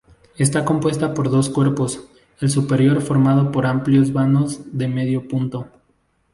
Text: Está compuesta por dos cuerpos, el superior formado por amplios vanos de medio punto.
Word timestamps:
Está 0.35 0.65
compuesta 0.65 1.13
por 1.13 1.29
dos 1.29 1.47
cuerpos, 1.51 2.07
el 2.39 2.49
superior 2.49 3.03
formado 3.03 3.51
por 3.51 3.67
amplios 3.67 4.11
vanos 4.13 4.61
de 4.75 4.87
medio 4.87 5.27
punto. 5.27 5.67